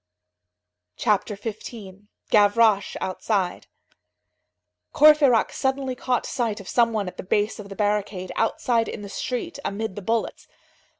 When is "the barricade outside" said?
7.69-8.87